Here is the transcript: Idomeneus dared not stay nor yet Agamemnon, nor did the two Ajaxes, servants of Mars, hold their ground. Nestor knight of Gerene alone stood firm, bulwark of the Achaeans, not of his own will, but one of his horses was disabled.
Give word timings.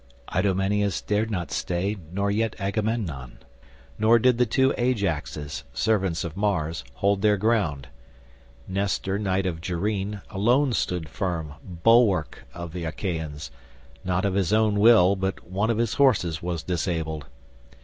Idomeneus 0.35 0.99
dared 0.99 1.29
not 1.29 1.51
stay 1.51 1.95
nor 2.11 2.31
yet 2.31 2.55
Agamemnon, 2.57 3.37
nor 3.99 4.17
did 4.17 4.39
the 4.39 4.47
two 4.47 4.73
Ajaxes, 4.75 5.63
servants 5.73 6.23
of 6.23 6.35
Mars, 6.35 6.83
hold 6.95 7.21
their 7.21 7.37
ground. 7.37 7.87
Nestor 8.67 9.19
knight 9.19 9.45
of 9.45 9.61
Gerene 9.61 10.23
alone 10.31 10.73
stood 10.73 11.07
firm, 11.07 11.53
bulwark 11.63 12.47
of 12.51 12.73
the 12.73 12.83
Achaeans, 12.83 13.51
not 14.03 14.25
of 14.25 14.33
his 14.33 14.51
own 14.51 14.79
will, 14.79 15.15
but 15.15 15.47
one 15.47 15.69
of 15.69 15.77
his 15.77 15.93
horses 15.93 16.41
was 16.41 16.63
disabled. 16.63 17.27